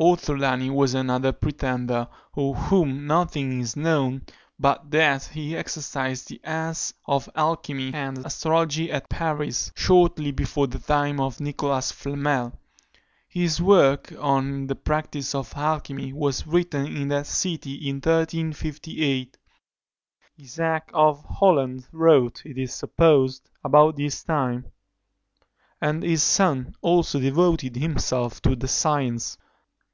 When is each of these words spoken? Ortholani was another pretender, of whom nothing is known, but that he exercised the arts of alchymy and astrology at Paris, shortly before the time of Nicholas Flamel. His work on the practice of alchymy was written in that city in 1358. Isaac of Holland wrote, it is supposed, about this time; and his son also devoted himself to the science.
Ortholani 0.00 0.70
was 0.70 0.94
another 0.94 1.32
pretender, 1.32 2.06
of 2.36 2.56
whom 2.68 3.04
nothing 3.08 3.58
is 3.60 3.74
known, 3.74 4.22
but 4.56 4.92
that 4.92 5.24
he 5.24 5.56
exercised 5.56 6.28
the 6.28 6.40
arts 6.44 6.94
of 7.08 7.28
alchymy 7.34 7.92
and 7.92 8.18
astrology 8.18 8.92
at 8.92 9.08
Paris, 9.08 9.72
shortly 9.74 10.30
before 10.30 10.68
the 10.68 10.78
time 10.78 11.18
of 11.18 11.40
Nicholas 11.40 11.90
Flamel. 11.90 12.52
His 13.28 13.60
work 13.60 14.12
on 14.20 14.68
the 14.68 14.76
practice 14.76 15.34
of 15.34 15.52
alchymy 15.56 16.12
was 16.12 16.46
written 16.46 16.86
in 16.86 17.08
that 17.08 17.26
city 17.26 17.74
in 17.88 17.96
1358. 17.96 19.36
Isaac 20.40 20.84
of 20.94 21.24
Holland 21.24 21.88
wrote, 21.90 22.42
it 22.46 22.56
is 22.56 22.72
supposed, 22.72 23.50
about 23.64 23.96
this 23.96 24.22
time; 24.22 24.66
and 25.80 26.04
his 26.04 26.22
son 26.22 26.76
also 26.82 27.18
devoted 27.18 27.74
himself 27.74 28.40
to 28.42 28.54
the 28.54 28.68
science. 28.68 29.36